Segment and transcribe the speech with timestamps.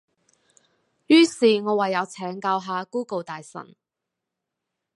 [1.05, 3.75] 於是我唯有請教下 Google 大神